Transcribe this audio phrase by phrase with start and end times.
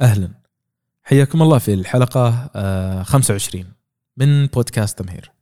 [0.00, 0.28] أهلا.
[1.02, 3.64] حياكم الله في الحلقة آه، 25
[4.16, 5.32] من بودكاست تمهير.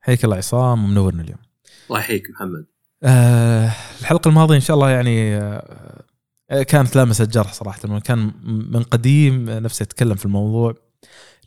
[0.00, 1.38] حياك الله عصام ومنورنا اليوم.
[1.88, 2.66] الله يحييك محمد.
[3.02, 8.32] آه، الحلقة الماضية إن شاء الله يعني آه، كانت لامسة الجرح صراحة كان
[8.72, 10.74] من قديم نفسي أتكلم في الموضوع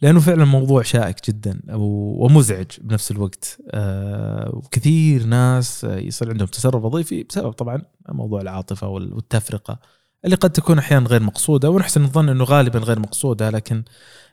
[0.02, 3.58] لأنه فعلا موضوع شائك جدا ومزعج بنفس الوقت.
[3.72, 9.80] آه، وكثير ناس يصير عندهم تسرب وظيفي بسبب طبعا موضوع العاطفة والتفرقة.
[10.26, 13.84] اللي قد تكون أحيانا غير مقصودة ونحسن الظن إنه غالبا غير مقصودة لكن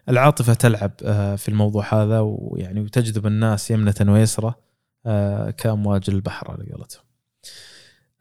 [0.09, 4.55] العاطفة تلعب آه، في الموضوع هذا ويعني وتجذب الناس يمنة ويسرى
[5.07, 7.03] آه، كأمواج البحر على قولتهم.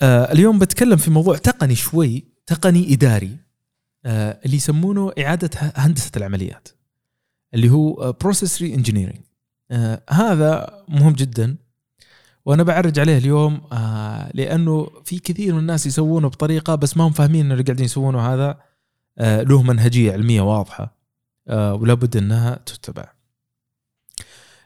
[0.01, 3.37] اليوم بتكلم في موضوع تقني شوي تقني إداري
[4.05, 6.67] اللي يسمونه إعادة هندسة العمليات.
[7.53, 9.19] اللي هو process reengineering
[10.09, 11.57] هذا مهم جدا
[12.47, 17.11] وأنا بعرج عليه اليوم آه لأنه في كثير من الناس يسوونه بطريقة بس ما هم
[17.11, 18.59] فاهمين إنه اللي قاعدين يسوونه هذا
[19.17, 20.97] آه له منهجية علمية واضحة
[21.47, 23.11] آه ولا بد إنها تتبع.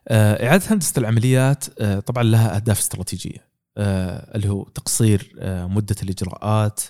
[0.07, 5.95] آه إعادة هندسة العمليات آه طبعا لها أهداف استراتيجية آه اللي هو تقصير آه مدة
[6.03, 6.81] الإجراءات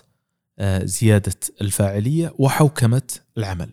[0.58, 3.70] آه زيادة الفاعلية وحوكمة العمل.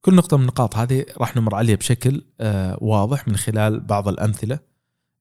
[0.00, 4.73] كل نقطة من النقاط هذه راح نمر عليها بشكل آه واضح من خلال بعض الأمثلة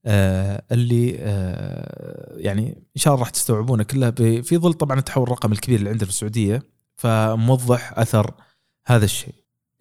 [0.06, 5.54] آه اللي آه يعني إن شاء الله راح تستوعبونها كلها في ظل طبعا التحول الرقمي
[5.54, 6.62] الكبير اللي عندنا في السعودية
[6.96, 8.34] فموضح أثر
[8.86, 9.34] هذا الشيء.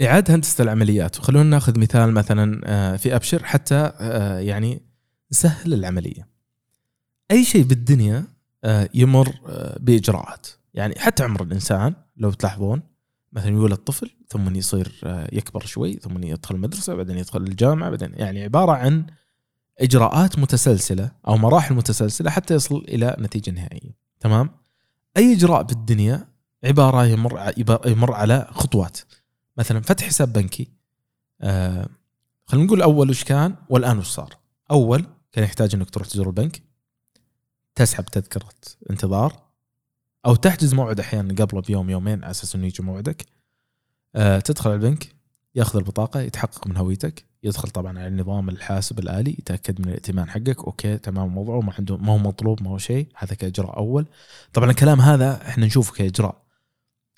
[0.03, 4.83] إعادة هندسة العمليات وخلونا ناخذ مثال مثلا آه في أبشر حتى آه يعني
[5.33, 6.29] نسهل العملية.
[7.31, 8.25] أي شيء بالدنيا
[8.65, 12.83] آه يمر آه بإجراءات يعني حتى عمر الإنسان لو تلاحظون
[13.33, 15.01] مثلا يولد طفل ثم يصير
[15.33, 19.07] يكبر شوي ثم يدخل المدرسة بعدين يدخل الجامعة بعدين يعني عبارة عن
[19.83, 23.97] إجراءات متسلسلة أو مراحل متسلسلة حتى يصل إلى نتيجة نهائية.
[24.21, 24.51] تمام؟
[25.17, 26.29] أي إجراء بالدنيا
[26.65, 27.53] عبارة يمر
[27.87, 28.99] يمر على خطوات.
[29.57, 30.69] مثلا فتح حساب بنكي.
[31.41, 31.89] آه
[32.47, 34.37] خلينا نقول أول وش كان؟ والآن وش صار؟
[34.71, 36.63] أول كان يحتاج إنك تروح تزور البنك
[37.75, 38.49] تسحب تذكرة
[38.91, 39.43] انتظار
[40.27, 43.27] أو تحجز موعد أحيانا قبله بيوم يومين على أساس إنه يجي موعدك.
[44.15, 45.15] أه تدخل على البنك
[45.55, 47.32] يأخذ البطاقة يتحقق من هويتك.
[47.43, 51.97] يدخل طبعا على النظام الحاسب الآلي يتأكد من الائتمان حقك أوكي تمام الموضوع ما عنده
[51.97, 54.07] ما هو مطلوب ما هو شيء هذا كإجراء أول.
[54.53, 56.43] طبعا الكلام هذا إحنا نشوفه كإجراء.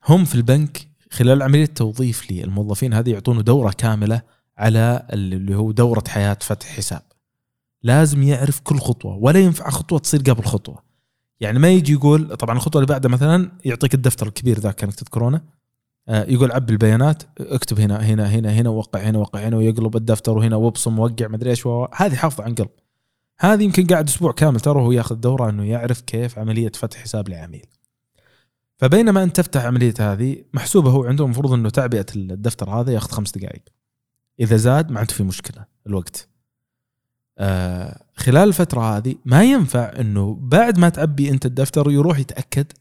[0.08, 4.22] هم في البنك خلال عملية توظيف للموظفين هذه يعطونه دورة كاملة
[4.58, 7.02] على اللي هو دورة حياة فتح حساب.
[7.82, 10.82] لازم يعرف كل خطوة ولا ينفع خطوة تصير قبل خطوة.
[11.40, 15.40] يعني ما يجي يقول طبعا الخطوة اللي بعدها مثلا يعطيك الدفتر الكبير ذاك كانك تذكرونه.
[16.08, 20.56] يقول عبي البيانات اكتب هنا هنا هنا هنا وقع هنا وقع هنا ويقلب الدفتر وهنا
[20.56, 21.66] وابصم وقع مدري إيش
[21.96, 22.70] هذه حافظة عن قلب.
[23.40, 27.28] هذه يمكن قاعد أسبوع كامل ترى هو ياخذ دورة إنه يعرف كيف عملية فتح حساب
[27.28, 27.66] لعميل
[28.76, 33.32] فبينما انت تفتح عملية هذه محسوبة هو عنده المفروض إنه تعبئة الدفتر هذا ياخذ خمس
[33.32, 33.62] دقائق.
[34.40, 36.28] إذا زاد ما عنده في مشكلة الوقت.
[37.38, 42.72] آه خلال الفترة هذه ما ينفع إنه بعد ما تعبي أنت الدفتر يروح يتأكد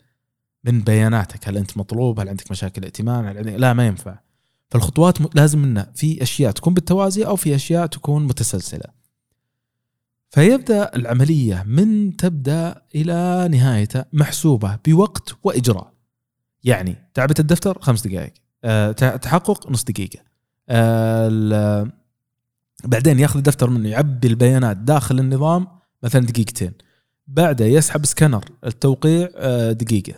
[0.64, 1.48] من بياناتك.
[1.48, 4.20] هل أنت مطلوب؟ هل عندك مشاكل ائتمان هل عندك لا ما ينفع.
[4.70, 9.04] فالخطوات لازم منها في أشياء تكون بالتوازي أو في أشياء تكون متسلسلة.
[10.30, 15.94] فيبدأ العملية من تبدأ إلى نهايتها محسوبة بوقت وإجراء.
[16.64, 18.34] يعني تعبئه الدفتر خمس دقائق.
[18.64, 20.20] أه تحقق نص دقيقة.
[20.70, 21.92] أه
[22.84, 25.68] بعدين ياخذ الدفتر منه يعبي البيانات داخل النظام
[26.04, 26.72] مثلا دقيقتين.
[27.28, 29.30] بعدها يسحب سكانر التوقيع
[29.72, 30.14] دقيقة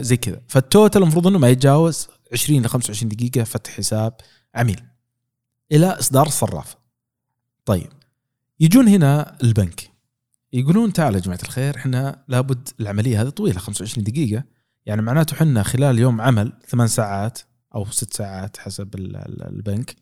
[0.00, 0.40] زي كذا.
[0.48, 4.14] فال total المفروض إنه ما يتجاوز 20 ل 25 دقيقة فتح حساب
[4.54, 4.82] عميل
[5.72, 6.78] إلى إصدار الصرافه
[7.64, 7.88] طيب
[8.60, 9.90] يجون هنا البنك.
[10.52, 14.44] يقولون تعال يا جماعة الخير إحنا لابد العملية هذه طويلة 25 دقيقة.
[14.86, 17.38] يعني معناته إحنا خلال يوم عمل ثمان ساعات
[17.74, 19.96] أو ست ساعات حسب البنك.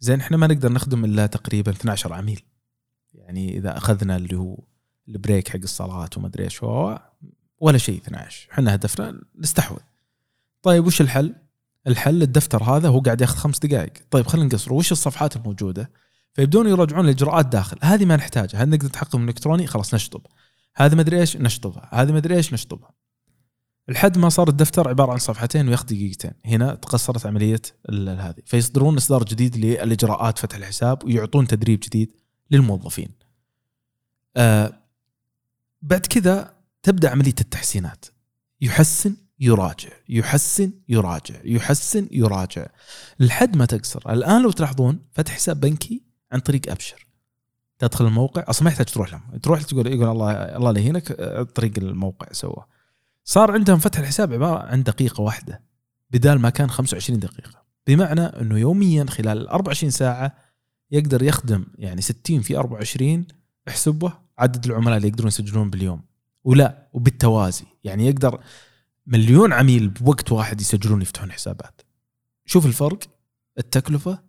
[0.00, 2.40] زين إحنا ما نقدر نخدم إلا تقريبا 12 عميل.
[3.14, 4.58] يعني إذا أخذنا اللي هو
[5.08, 6.62] البريك حق الصلاه وما أدري إيش
[7.60, 9.78] ولا شيء 12 إحنا هدفنا نستحوذ.
[10.62, 11.34] طيب وش الحل؟
[11.86, 13.92] الحل الدفتر هذا هو قاعد ياخذ خمس دقائق.
[14.10, 15.90] طيب خلينا نقصره وش الصفحات الموجودة؟
[16.32, 17.78] فيبدون يراجعون الاجراءات داخل.
[17.82, 18.62] هذه ما نحتاجها.
[18.62, 20.26] هل نقدر نتحقق من إلكتروني؟ خلاص نشطب.
[20.76, 21.88] هذه ما أدري إيش نشطبها.
[21.92, 22.90] هذه ما أدري إيش نشطبها.
[23.88, 26.32] لحد ما صار الدفتر عبارة عن صفحتين وياخذ دقيقتين.
[26.46, 28.42] هنا تقصرت عملية هذه.
[28.44, 32.12] فيصدرون إصدار جديد للإجراءات فتح الحساب ويعطون تدريب جديد
[32.50, 33.08] للموظفين.
[34.36, 34.81] آه
[35.92, 38.06] بعد كذا تبدأ عملية التحسينات.
[38.60, 39.90] يحسن يراجع.
[40.08, 41.34] يحسن يراجع.
[41.44, 42.66] يحسن يراجع.
[43.20, 44.12] لحد ما تقصر.
[44.12, 46.02] الآن لو تلاحظون فتح حساب بنكي
[46.32, 47.06] عن طريق أبشر.
[47.78, 48.44] تدخل الموقع.
[48.48, 51.12] أصلا ما يحتاج تروح لهم تروح تقول يقول الله الله لا يهينك
[51.54, 52.68] طريق الموقع سواه.
[53.24, 55.62] صار عندهم فتح الحساب عبارة عن دقيقة واحدة.
[56.10, 57.62] بدال ما كان 25 دقيقة.
[57.86, 60.36] بمعنى إنه يوميا خلال ال 24 ساعة
[60.90, 63.26] يقدر يخدم يعني 60 في 24
[63.68, 66.02] احسبه عدد العملاء اللي يقدرون يسجلون باليوم.
[66.44, 67.64] ولا وبالتوازي.
[67.84, 68.40] يعني يقدر
[69.06, 71.80] مليون عميل بوقت واحد يسجلون يفتحون حسابات.
[72.44, 72.98] شوف الفرق.
[73.58, 74.22] التكلفة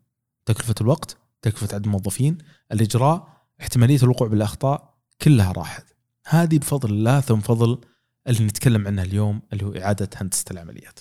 [0.45, 2.37] تكلفة الوقت تكلفة عدد الموظفين
[2.71, 5.85] الإجراء احتمالية الوقوع بالأخطاء كلها راحت.
[6.25, 7.81] هذه بفضل الله ثم فضل
[8.27, 10.99] اللي نتكلم عنه اليوم اللي هو إعادة هندسة العمليات.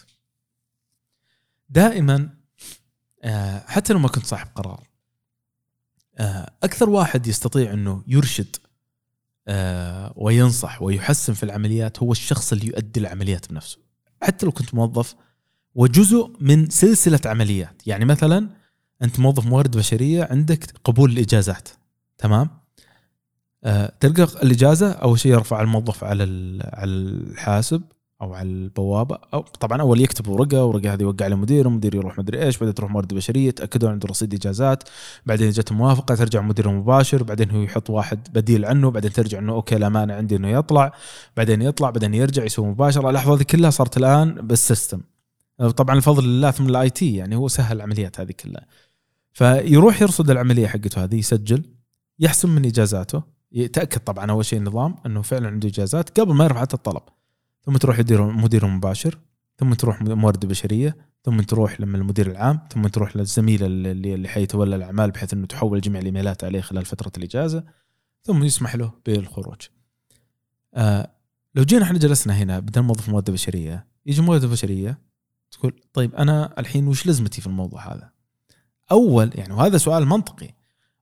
[1.69, 2.31] دائما
[3.25, 4.89] آه، حتى لو ما كنت صاحب قرار
[6.63, 8.57] أكثر واحد يستطيع إنه يرشد
[9.49, 13.79] آه، وينصح ويحسن في العمليات هو الشخص اللي يؤدي العمليات بنفسه.
[14.23, 15.15] حتى لو كنت موظف
[15.75, 18.49] وجزء من سلسلة عمليات يعني مثلا
[19.03, 21.69] أنت موظف موارد بشرية عندك قبول الإجازات
[22.19, 22.51] تمام؟
[23.65, 26.23] أه تلقى الإجازة أول شيء يرفع الموظف على
[26.65, 27.83] على الحاسب
[28.23, 29.19] أو على البوابة.
[29.35, 32.75] أو طبعا أول يكتب ورقة ورقة هذه يوقع على مدير المدير يروح مدري إيش بعدين
[32.75, 34.83] تروح موارد بشرية تأكدوا عنده رصيد إجازات.
[35.27, 37.23] بعدين جت موافقة ترجع مدير مباشر.
[37.23, 38.91] بعدين هو يحط واحد بديل عنه.
[38.91, 40.93] بعدين ترجع إنه OK لا مانع عندي إنه يطلع.
[41.37, 43.09] بعدين يطلع بعدين يرجع يسوي مباشرة.
[43.09, 45.01] اللحظة هذه كلها صارت الآن بال system.
[45.77, 48.67] طبعا الفضل لله ثم ال IT يعني هو سهل العمليات هذه كلها.
[49.33, 51.65] فيروح يرصد العملية حقته هذه يسجل
[52.19, 53.23] يحسم من إجازاته.
[53.53, 57.03] يتأكد طبعا أول شيء النظام إنه فعلا عنده إجازات قبل ما يرفع حتى الطلب.
[57.65, 59.19] ثم تروح يدير مدير مباشر
[59.59, 64.77] ثم تروح موارد بشرية ثم تروح لما المدير العام ثم تروح للزميل اللي اللي حيتولى
[64.77, 67.65] الأعمال بحيث إنه تحول جميع الإيميلات عليه خلال فترة الإجازة
[68.23, 69.61] ثم يسمح له بالخروج.
[70.75, 71.11] آه
[71.55, 74.99] لو جينا إحنا جلسنا هنا بدل موظف موارد بشرية يجي موارد بشرية
[75.51, 78.11] تقول طيب أنا الحين وش لزمتي في الموضوع هذا؟
[78.91, 80.55] أول يعني وهذا سؤال منطقي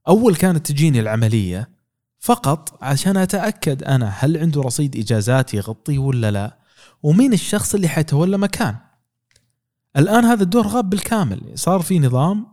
[0.08, 1.70] أول كانت تجيني العملية
[2.20, 6.58] فقط عشان أتأكد أنا هل عنده رصيد إجازات يغطيه ولا لا
[7.02, 8.76] ومين الشخص اللي حيتولى مكان.
[9.96, 12.46] الآن هذا الدور غاب بالكامل صار في نظام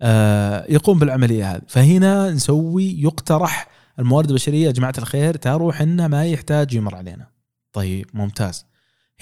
[0.00, 1.62] آه يقوم بالعملية هذه.
[1.68, 3.68] فهنا نسوي يقترح
[3.98, 7.26] الموارد البشرية يا جماعة الخير ترى حنا ما يحتاج يمر علينا.
[7.72, 8.66] طيب ممتاز.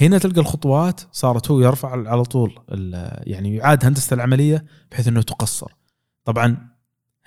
[0.00, 2.58] هنا تلقى الخطوات صارت هو يرفع على طول
[3.20, 5.72] يعني يعاد هندسة العملية بحيث إنه تقصر.
[6.24, 6.75] طبعا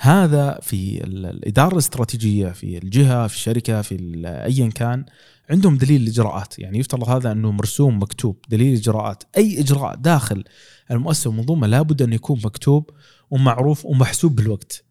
[0.02, 5.06] هذا في الإدارة الاستراتيجية في الجهة في الشركة في ايا كان
[5.50, 9.24] عندهم دليل الاجراءات يعني يفترض هذا أنه مرسوم مكتوب دليل إجراءات.
[9.38, 10.44] أي إجراء داخل
[10.92, 12.90] المؤسسة والمنظومه لابد انه يكون مكتوب
[13.30, 14.84] ومعروف ومحسوب بالوقت.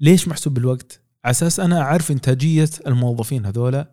[0.00, 3.90] ليش محسوب بالوقت؟ على أساس أنا أعرف إنتاجية الموظفين هذولا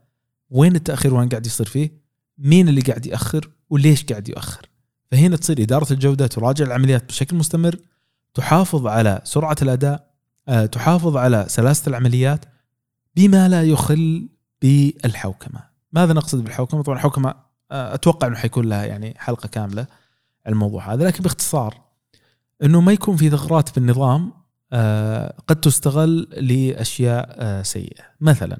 [0.49, 1.91] وين التأخير وين قاعد يصير فيه
[2.37, 4.69] مين اللي قاعد يأخر وليش قاعد يؤخر.
[5.11, 7.75] فهنا تصير إدارة الجودة تراجع العمليات بشكل مستمر
[8.33, 10.08] تحافظ على سرعة الأداء
[10.71, 12.45] تحافظ على سلاسة العمليات
[13.15, 14.29] بما لا يخل
[14.61, 15.63] بالحوكمة.
[15.91, 17.35] ماذا نقصد بالحوكمة؟ طبعا الحوكمة
[17.71, 19.87] آه، أتوقع إنه حيكون لها يعني حلقة كاملة
[20.47, 21.81] الموضوع هذا لكن باختصار
[22.63, 24.33] إنه ما يكون في ثغرات بالنظام
[24.73, 28.03] آه، قد تستغل لأشياء سيئة.
[28.21, 28.59] مثلا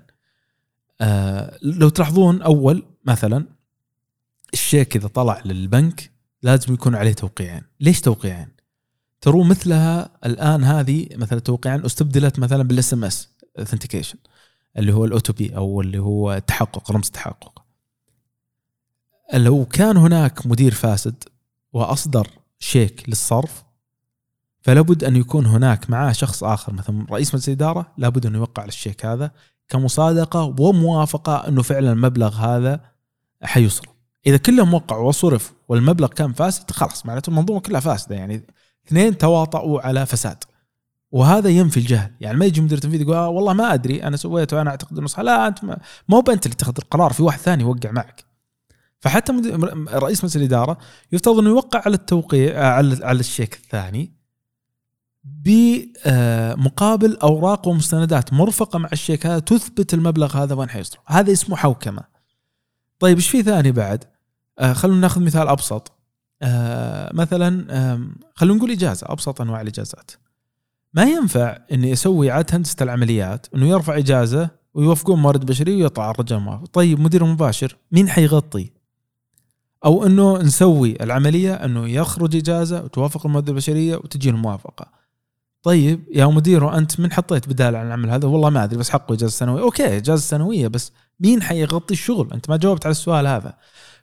[1.62, 3.46] لو تلاحظون أول مثلا
[4.54, 6.12] الشيك إذا طلع للبنك
[6.44, 7.62] لازم يكون عليه توقيعين.
[7.80, 8.48] ليش توقيعين؟
[9.22, 14.18] ترى مثلها الآن هذه مثلا توقيعين استبدلت مثلا بال SMS authentication
[14.78, 17.64] اللي هو ال OTP أو اللي هو التحقق رمز التحقق.
[19.34, 21.24] لو كان هناك مدير فاسد
[21.74, 22.28] وأصدر
[22.60, 23.64] شيك للصرف
[24.62, 28.70] فلابد أن يكون هناك معاه شخص آخر مثلا رئيس مجلس الإدارة لابد انه يوقع على
[28.70, 29.32] الشيك هذا
[29.70, 32.82] كمصادقة وموافقة أنه فعلا المبلغ هذا
[33.44, 33.90] حيصرف.
[34.28, 38.46] إذا كلهم وقعوا وصرف والمبلغ كان فاسد خلاص معناته المنظومه كلها فاسده يعني
[38.90, 40.44] اثنين تواطؤوا على فساد.
[41.12, 42.12] وهذا ينفي الجهل.
[42.20, 45.08] يعني ما يجي مدير تنفيذي يقول آه والله ما أدري أنا سويت وأنا أعتقد إنه
[45.08, 45.20] صح.
[45.20, 45.60] لا أنت
[46.10, 48.30] مو بأنت اللي تاخذ القرار في واحد ثاني يوقع معك.
[49.00, 49.32] فحتى
[49.94, 50.78] رئيس مجلس الإدارة
[51.12, 54.14] يفترض إنه يوقع على التوقيع آه، على على الشيك الثاني
[55.24, 62.04] بمقابل أوراق ومستندات مرفقة مع الشيك هذا تثبت المبلغ هذا وين حيصرف هذا اسمه حوكمة.
[63.00, 64.04] طيب إيش في ثاني بعد؟
[64.60, 65.99] آه خلونا ناخذ مثال أبسط.
[66.42, 68.02] آه مثلا آه
[68.36, 70.12] خلونا نقول إجازة أبسط أنواع الإجازات.
[70.94, 76.40] ما ينفع إني أسوي عاد هندسه العمليات إنه يرفع إجازة ويوافقون موارد بشري ويطلع الرجال
[76.40, 76.66] موافق.
[76.66, 78.72] طيب مدير مباشر مين حيغطي؟
[79.86, 84.88] أو إنه نسوي العملية إنه يخرج إجازة وتوافق الموارد البشرية وتجي الموافقة.
[85.64, 89.14] طيب يا مدير أنت من حطيت بدال عن العمل هذا؟ والله ما أدري بس حقه
[89.14, 89.62] إجازة سنوية.
[89.62, 93.54] أوكي إجازة سنوية بس مين حيغطي الشغل؟ أنت ما جاوبت على السؤال هذا.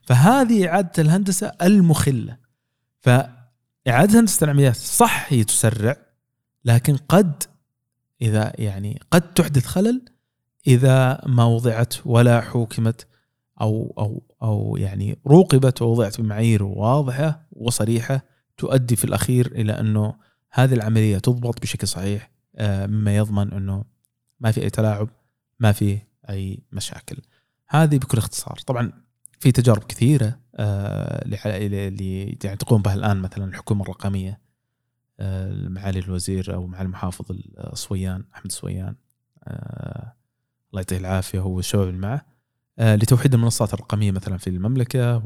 [0.06, 2.36] فهذه إعادة الهندسة المخلة.
[3.00, 5.96] فإعادة هندسه العمليات صح هي تسرع
[6.64, 7.42] لكن قد
[8.22, 10.04] إذا يعني قد تحدث خلل
[10.66, 13.06] إذا ما وضعت ولا حوكمت
[13.60, 18.22] أو أو أو يعني روقبت ووضعت بمعايير واضحة وصريحة
[18.56, 20.14] تؤدي في الأخير إلى أنه
[20.50, 23.84] هذه العملية تضبط بشكل صحيح آه، مما يضمن أنه
[24.40, 25.08] ما في أي تلاعب
[25.60, 25.98] ما في
[26.30, 27.16] أي مشاكل.
[27.68, 28.58] هذه بكل اختصار.
[28.66, 28.92] طبعا
[29.40, 34.40] في تجارب كثيرة اللي يعني تقوم بها الآن مثلا الحكومة الرقمية
[35.20, 37.24] آه، معالي الوزير أو معالي المحافظ
[37.58, 38.94] الصويان أحمد الصويان
[39.44, 40.12] آه،
[40.70, 42.26] الله يعطيه العافية هو الشباب اللي معه
[42.78, 45.22] آه، لتوحيد المنصات الرقمية مثلا في المملكة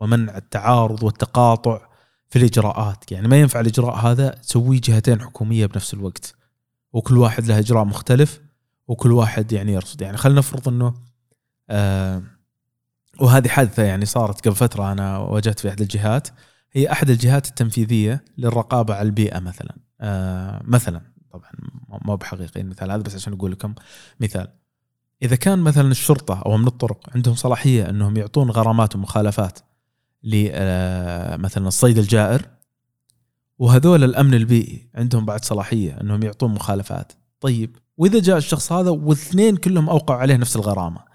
[0.00, 1.88] ومنع التعارض والتقاطع
[2.28, 3.12] في الإجراءات.
[3.12, 6.34] يعني ما ينفع الإجراء هذا تسويه جهتين حكومية بنفس الوقت.
[6.92, 8.40] وكل واحد له إجراء مختلف
[8.88, 10.02] وكل واحد يعني يرصد.
[10.02, 10.94] يعني خلينا نفرض إنه
[11.70, 12.22] آه
[13.20, 16.28] وهذه حادثة يعني صارت قبل فترة أنا واجهت في أحد الجهات.
[16.72, 19.76] هي أحد الجهات التنفيذية للرقابة على البيئة مثلا.
[20.00, 21.00] آه مثلا
[21.32, 21.50] طبعا
[22.04, 23.74] ما بحقيقي المثال هذا بس عشان أقول لكم
[24.20, 24.48] مثال.
[25.22, 29.58] إذا كان مثلا الشرطة أو من الطرق عندهم صلاحية أنهم يعطون غرامات ومخالفات
[30.22, 32.48] ل آه، مثلا الصيد الجائر
[33.58, 37.12] وهذول الأمن البيئي عندهم بعد صلاحية أنهم يعطون مخالفات.
[37.40, 41.13] طيب وإذا جاء الشخص هذا والاثنين كلهم أوقعوا عليه نفس الغرامة.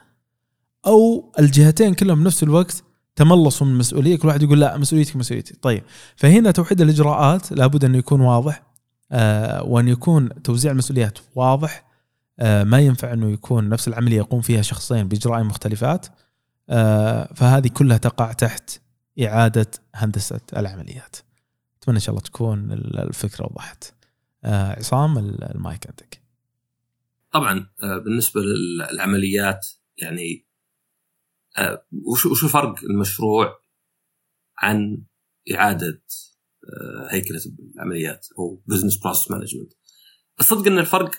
[0.87, 2.83] أو الجهتين كلهم بنفس الوقت
[3.15, 5.53] تملصوا من المسؤوليه كل واحد يقول لا مسؤوليتك مسؤوليتي.
[5.61, 5.83] طيب
[6.15, 8.63] فهنا توحيد الإجراءات لابد انه يكون واضح
[9.11, 11.85] آه وأن يكون توزيع المسؤوليات واضح
[12.39, 16.07] آه ما ينفع أنه يكون نفس العملية يقوم فيها شخصين بإجراء مختلفات
[16.69, 18.81] آه فهذه كلها تقع تحت
[19.23, 21.15] إعادة هندسة العمليات.
[21.81, 23.93] أتمنى إن شاء الله تكون الفكرة وضحت.
[24.43, 26.21] آه عصام المايك عندك.
[27.31, 29.67] طبعا آه، بالنسبة للعمليات
[29.97, 30.45] يعني
[32.11, 33.59] وش وش فرق المشروع
[34.57, 35.03] عن
[35.53, 36.03] إعادة
[36.63, 37.41] آه، هيكلة
[37.75, 39.73] العمليات أو business process management
[40.39, 41.11] الصدق إن الفرق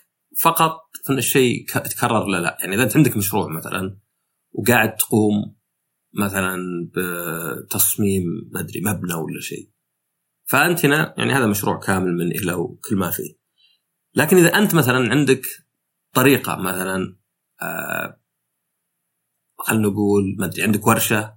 [0.43, 2.59] فقط إن الشيء يتكرر لا لا.
[2.61, 3.99] يعني إذا أنت عندك مشروع مثلا
[4.53, 5.57] وقاعد تقوم
[6.15, 6.57] مثلا
[6.95, 8.23] بتصميم
[8.53, 9.71] ما أدري مبنى ولا شيء
[10.45, 13.41] فأنت هنا يعني هذا مشروع كامل من إلى وكل ما فيه.
[14.15, 15.43] لكن إذا أنت مثلا عندك
[16.13, 17.17] طريقة مثلا
[17.63, 18.20] آه
[19.61, 21.37] خلينا نقول ما أدري عندك ورشة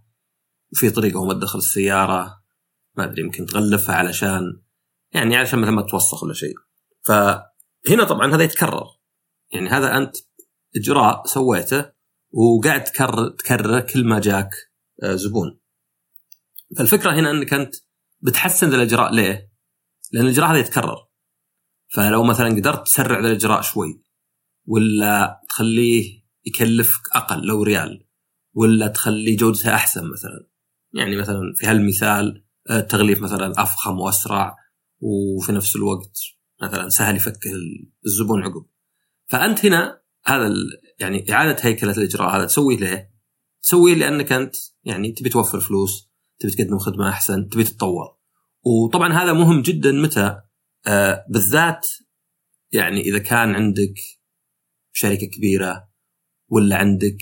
[0.72, 2.44] وفي طريقة هو تدخل السيارة
[2.98, 4.62] ما أدري يمكن تغلفها علشان
[5.14, 6.54] يعني علشان مثلا ما توسخ ولا شيء.
[7.06, 8.88] فهنا طبعا هذا يتكرر.
[9.54, 10.18] يعني هذا أنت
[10.76, 11.92] إجراء سويته
[12.32, 14.50] وقاعد تكرر تكرره كل ما جاك
[15.04, 15.60] آه، زبون.
[16.78, 17.76] فالفكرة هنا أنك أنت
[18.22, 19.52] بتحسن ذا الإجراء ليه؟
[20.12, 21.08] لأن الإجراء هذا يتكرر.
[21.96, 24.04] فلو مثلا قدرت تسرع ذا الإجراء شوي
[24.66, 28.06] ولا تخليه يكلفك أقل لو ريال
[28.54, 30.48] ولا تخلي جودتها أحسن مثلا
[30.94, 34.56] يعني مثلا في هالمثال التغليف آه، مثلا أفخم وأسرع
[35.00, 36.20] وفي نفس الوقت
[36.62, 37.40] مثلا سهل يفك
[38.06, 38.66] الزبون عقب
[39.26, 40.54] فأنت هنا هذا
[41.00, 43.14] يعني إعادة هيكلة الإجراء هذا تسويه ليه؟
[43.62, 48.18] تسويه لأنك أنت يعني تبي توفر فلوس تبي تقدم خدمة أحسن تبي تتطور
[48.64, 50.42] وطبعا هذا مهم جدا متى؟
[50.88, 51.88] آه بالذات
[52.72, 53.94] يعني إذا كان عندك
[54.92, 55.90] شركة كبيرة
[56.48, 57.18] ولا عندك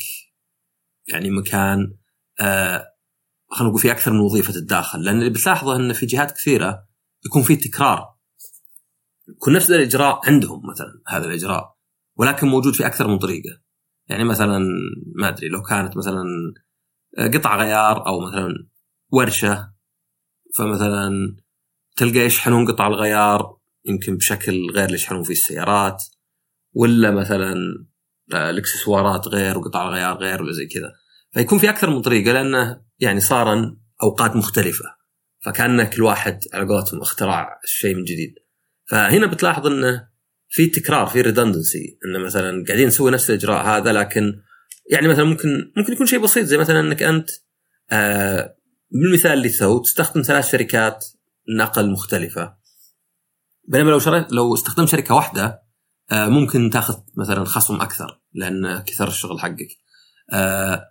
[1.07, 1.93] يعني مكان
[2.41, 2.91] آه
[3.51, 5.03] خلينا نقول في أكثر من وظيفة تتداخل.
[5.03, 6.87] لأن اللي بتلاحظه انه في جهات كثيرة
[7.25, 8.15] يكون في تكرار.
[9.29, 11.75] يكون نفس الإجراء عندهم مثلا هذا الإجراء.
[12.15, 13.61] ولكن موجود في أكثر من طريقة.
[14.07, 14.59] يعني مثلا
[15.15, 16.23] ما أدري لو كانت مثلا
[17.17, 18.67] آه، قطع غيار أو مثلا
[19.09, 19.73] ورشة
[20.57, 21.37] فمثلا
[21.97, 26.03] تلقى يشحنون قطع الغيار يمكن بشكل غير اللي يشحنون فيه السيارات.
[26.73, 27.55] ولا مثلا
[28.35, 30.91] الاكسسوارات غير وقطع الغيار غير ولا زي كذا.
[31.33, 34.85] فيكون في أكثر من طريقة لأنه يعني صار أوقات مختلفة.
[35.45, 38.33] فكان كل واحد على قولتهم اختراع الشيء من جديد.
[38.89, 40.07] فهنا بتلاحظ إنه
[40.49, 44.41] في تكرار في ريدندنسي انه مثلا قاعدين نسوي نفس الإجراء هذا لكن
[44.91, 47.29] يعني مثلا ممكن ممكن يكون شيء بسيط زي مثلا إنك أنت
[47.91, 48.55] آه
[48.91, 51.05] بالمثال اللي تو تستخدم ثلاث شركات
[51.57, 52.57] نقل مختلفة.
[53.67, 55.63] بينما لو شريت لو استخدمت شركة واحدة
[56.11, 58.20] آه ممكن تاخذ مثلا خصم أكثر.
[58.33, 59.67] لأن كثر الشغل حقك.
[60.33, 60.85] آه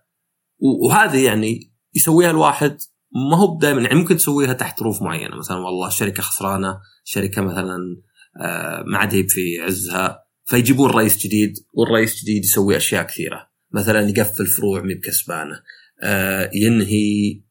[0.58, 2.78] وهذه يعني يسويها الواحد
[3.30, 5.36] ما هو دائما يعني ممكن تسويها تحت ظروف معينة.
[5.36, 7.78] مثلا والله الشركة خسرانة شركة مثلا
[8.40, 13.50] آه ما عاد في عزها فيجيبون رئيس جديد والرئيس الجديد يسوي أشياء كثيرة.
[13.70, 15.62] مثلا يقفل فروع مي بكسبانة.
[16.02, 17.42] آه ينهي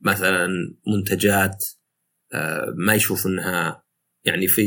[0.00, 0.48] مثلا
[0.86, 1.64] منتجات
[2.76, 3.84] ما يشوف إنها
[4.24, 4.64] يعني في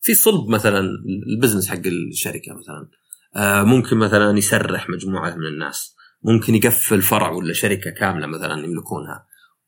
[0.00, 0.88] في صلب مثلا
[1.34, 2.90] ال business حق الشركة مثلا.
[3.64, 5.94] ممكن مثلا يسرح مجموعة من الناس.
[6.22, 9.26] ممكن يقفل فرع ولا شركة كاملة مثلا يملكونها.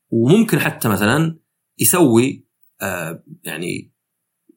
[0.09, 1.39] وممكن حتى مثلا
[1.79, 2.47] يسوي
[2.81, 3.93] آه يعني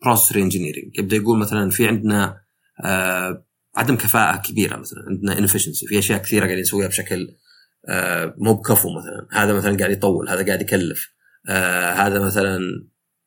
[0.03, 2.41] process engineering يبدأ يقول مثلا في عندنا
[2.85, 3.45] آه
[3.77, 7.37] عدم كفاءة كبيرة مثلا عندنا inefficiency في أشياء كثيرة قاعدين نسويها بشكل
[7.88, 9.29] آه، مو بكفو مثلا.
[9.33, 11.09] هذا مثلا قاعد يطول هذا قاعد يكلف.
[11.49, 12.59] آه، هذا مثلا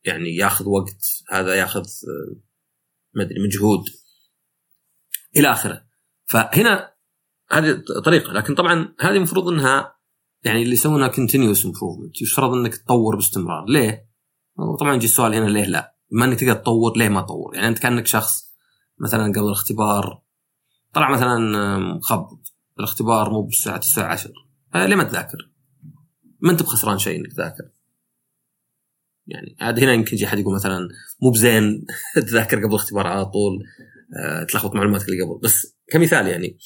[0.03, 2.41] يعني ياخذ وقت هذا ياخذ آه،
[3.13, 3.83] ما أدري مجهود.
[5.38, 5.83] إلى آخره
[6.25, 6.91] فهنا
[7.51, 9.95] هذه طريقة لكن طبعا هذه المفروض إنها
[10.43, 14.09] يعني اللي يسوونها continuous improvement يفترض إنك تطور باستمرار ليه؟
[14.55, 17.79] وطبعا يجي السؤال هنا ليه لا؟ بما إنك تقدر تطور ليه ما تطور؟ يعني أنت
[17.79, 18.51] كأنك شخص
[19.00, 20.21] مثلا قبل الاختبار
[20.93, 24.31] طلع مثلا مخبط الاختبار مو بالساعة 9 10
[24.75, 25.51] ليه ما تذاكر؟
[26.39, 27.71] ما أنت بخسران شيء إنك تذاكر
[29.27, 30.89] يعني عاد هنا يمكن يجي أحد يقول مثلا
[31.21, 31.85] مو بزين
[32.27, 33.63] تذاكر قبل الاختبار على طول
[34.49, 35.39] تلخبط معلوماتك اللي قبل.
[35.43, 36.57] بس كمثال يعني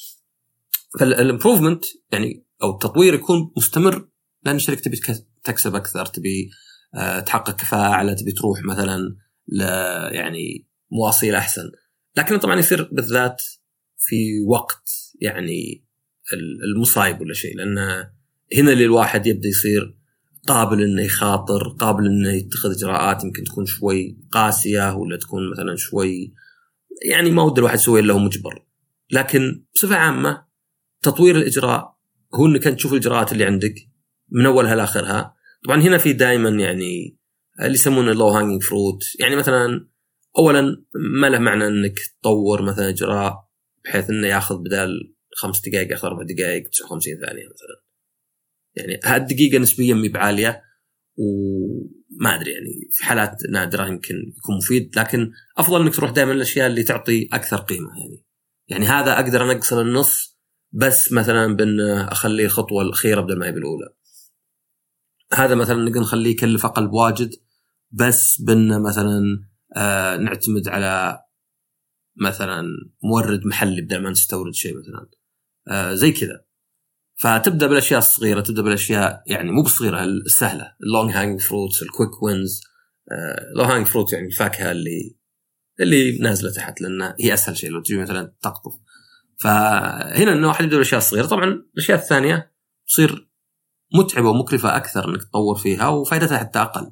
[1.00, 4.08] فالامبروفمنت يعني أو التطوير يكون مستمر
[4.44, 5.00] لأن الشركة تبي
[5.44, 6.50] تكسب أكثر تبي
[6.94, 9.16] أه تحقق كفاءة أعلى تبي تروح مثلا
[9.48, 9.60] ل
[10.14, 11.70] يعني مواصيل أحسن.
[12.16, 13.42] لكن طبعا يصير بالذات
[13.98, 15.84] في وقت يعني
[16.76, 17.56] المصايب ولا شيء.
[17.56, 17.78] لأن
[18.56, 19.96] هنا اللي الواحد يبدأ يصير
[20.46, 26.34] قابل إنه يخاطر قابل إنه يتخذ إجراءات يمكن تكون شوي قاسية ولا تكون مثلا شوي
[27.04, 28.66] يعني ما ود الواحد يسوي إلا هو مجبر.
[29.10, 30.46] لكن بصفة عامة
[31.02, 31.96] تطوير الإجراء
[32.34, 33.74] هو إنك أنت تشوف الإجراءات اللي عندك
[34.28, 35.36] من أولها لآخرها.
[35.64, 37.18] طبعا هنا في دائما يعني
[37.60, 39.88] اللي يسمونه low hanging fruit يعني مثلا
[40.38, 43.46] اولا ما له معنى إنك تطور مثلا إجراء
[43.84, 47.82] بحيث إنه ياخذ بدال خمس دقائق ياخذ أربع دقائق 59 ثانية مثلا.
[48.74, 50.62] يعني هالدقيقة نسبيا مي بعالية.
[51.16, 56.66] وما أدري يعني في حالات نادرة يمكن يكون مفيد لكن أفضل إنك تروح دائما الأشياء
[56.66, 58.24] اللي تعطي أكثر قيمة يعني.
[58.68, 60.38] يعني هذا أقدر انقصه للنص
[60.72, 63.88] بس مثلا بأن اخليه الخطوة الأخيرة بدل ما هي بالأولى.
[65.32, 67.30] هذا مثلا نقدر نخليه يكلف أقل بواجد
[67.90, 69.20] بس بأن مثلا
[69.76, 71.20] آه نعتمد على
[72.16, 72.64] مثلا
[73.02, 75.08] مورد محلي بدل ما نستورد شيء مثلا.
[75.68, 76.45] آه زي كذا.
[77.16, 80.72] فتبدأ بالأشياء الصغيرة تبدأ بالأشياء يعني مو بالصغيره السهلة.
[80.82, 82.60] ال low hanging fruits ال quick wins low
[83.56, 85.16] hanging fruit يعني الفاكهة اللي
[85.80, 87.70] اللي نازلة تحت لأن هي أسهل شيء.
[87.70, 88.72] لو تجي مثلا تقطف.
[89.38, 91.26] فهنا إنه واحد يبدأ بالأشياء الصغيرة.
[91.26, 92.52] طبعا الأشياء الثانية
[92.88, 93.28] تصير
[93.94, 96.90] متعبة ومكلفة أكثر إنك تطور فيها وفائدتها حتى أقل.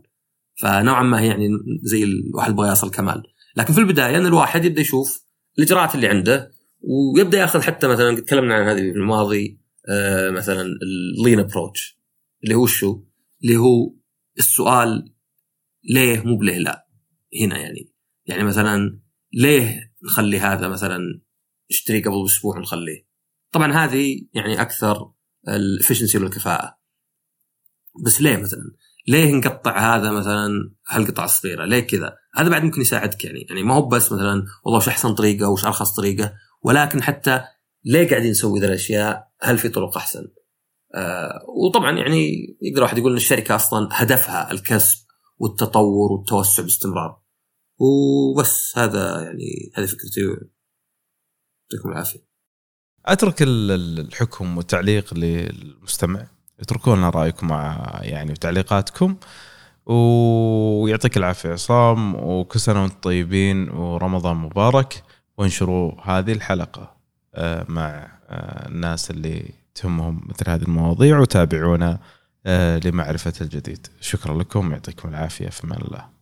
[0.61, 1.49] فنوعا ما هي يعني
[1.83, 3.23] زي الواحد يبغى يصل كمال.
[3.57, 5.25] لكن في البداية إن الواحد يبدأ يشوف
[5.59, 9.64] الإجراءات اللي عنده ويبدأ يأخذ حتى مثلا تكلمنا عن هذه في الماضي.
[9.91, 12.01] آه مثلا اللين ابروتش
[12.45, 13.05] اللي هو شو؟
[13.45, 13.95] اللي هو
[14.39, 15.15] السؤال
[15.85, 16.89] ليه مو بليه لا
[17.41, 17.95] هنا يعني.
[18.27, 19.01] يعني مثلا
[19.33, 20.99] ليه نخلي هذا مثلا
[21.71, 23.07] نشتري قبل بأسبوع ونخليه؟
[23.53, 25.13] طبعا هذه يعني أكثر
[25.49, 26.79] ال efficiency والكفاءة.
[28.05, 28.77] بس ليه مثلا؟
[29.09, 30.49] ليه نقطع هذا مثلا
[30.89, 33.47] هالقطعه الصغيرة؟ ليه كذا؟ هذا بعد ممكن يساعدك يعني.
[33.49, 37.45] يعني ما هو بس مثلا والله وش أحسن طريقة وش أرخص طريقة ولكن حتى
[37.85, 40.29] ليه قاعدين نسوي ذا الأشياء؟ هل في طرق أحسن؟
[40.95, 42.31] آه وطبعا يعني
[42.63, 44.99] يقدر واحد يقول إن الشركة أصلا هدفها الكسب
[45.39, 47.21] والتطور والتوسع باستمرار.
[47.79, 50.21] وبس هذا يعني هذه فكرتي.
[50.21, 52.21] يعطيكم العافية.
[53.07, 56.27] أترك الحكم والتعليق للمستمع.
[56.61, 59.17] اتركوا لنا رأيكم مع يعني وتعليقاتكم
[59.87, 62.15] ويعطيك العافية عصام.
[62.15, 63.71] وكل سنة وأنتم طيبين.
[63.71, 65.05] ورمضان مبارك.
[65.39, 66.94] وانشروا هذه الحلقة.
[67.69, 71.99] مع آه، الناس اللي تهمهم مثل هذه المواضيع وتابعونا
[72.47, 73.87] آه، لمعرفة الجديد.
[74.01, 76.14] شكرا لكم يعطيكم العافية في الله.